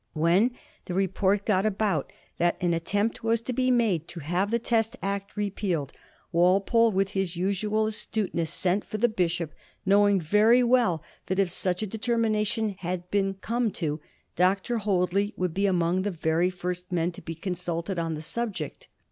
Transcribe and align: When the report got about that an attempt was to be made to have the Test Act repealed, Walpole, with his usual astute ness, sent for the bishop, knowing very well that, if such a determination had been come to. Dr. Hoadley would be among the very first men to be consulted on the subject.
When 0.13 0.49
the 0.85 0.95
report 0.95 1.45
got 1.45 1.63
about 1.63 2.11
that 2.39 2.57
an 2.59 2.73
attempt 2.73 3.23
was 3.23 3.39
to 3.41 3.53
be 3.53 3.69
made 3.69 4.07
to 4.07 4.21
have 4.21 4.49
the 4.49 4.57
Test 4.57 4.97
Act 5.03 5.37
repealed, 5.37 5.93
Walpole, 6.31 6.91
with 6.91 7.09
his 7.09 7.35
usual 7.37 7.85
astute 7.85 8.33
ness, 8.33 8.49
sent 8.51 8.83
for 8.83 8.97
the 8.97 9.07
bishop, 9.07 9.53
knowing 9.85 10.19
very 10.19 10.63
well 10.63 11.03
that, 11.27 11.37
if 11.37 11.51
such 11.51 11.83
a 11.83 11.85
determination 11.85 12.69
had 12.79 13.11
been 13.11 13.35
come 13.35 13.69
to. 13.73 14.01
Dr. 14.35 14.79
Hoadley 14.79 15.35
would 15.37 15.53
be 15.53 15.67
among 15.67 16.01
the 16.01 16.09
very 16.09 16.49
first 16.49 16.91
men 16.91 17.11
to 17.11 17.21
be 17.21 17.35
consulted 17.35 17.99
on 17.99 18.15
the 18.15 18.23
subject. 18.23 18.87